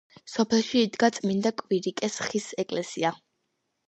[0.35, 3.13] სოფელში იდგა წმინდა კვირიკეს ხის ეკლესია.